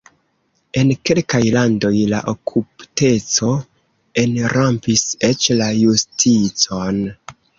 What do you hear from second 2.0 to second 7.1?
la korupteco enrampis eĉ la justicon.